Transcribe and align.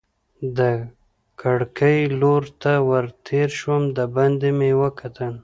د 0.57 0.59
کړکۍ 1.41 1.99
لور 2.19 2.43
ته 2.61 2.73
ور 2.89 3.05
تېر 3.27 3.49
شوم، 3.59 3.83
دباندې 3.97 4.49
مې 4.57 4.71
وکتل. 4.81 5.33